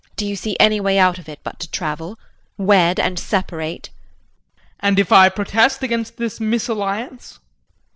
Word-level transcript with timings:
Do 0.15 0.25
you 0.25 0.35
see 0.35 0.57
any 0.59 0.79
way 0.79 0.97
out 0.97 1.19
of 1.19 1.29
it 1.29 1.39
but 1.43 1.59
to 1.59 1.69
travel? 1.69 2.17
wed 2.57 2.99
and 2.99 3.19
separate? 3.19 3.91
JEAN. 3.91 4.53
And 4.79 4.97
if 4.97 5.11
I 5.11 5.29
protest 5.29 5.83
against 5.83 6.17
this 6.17 6.39
misalliance? 6.39 7.33
JULIE. 7.33 7.41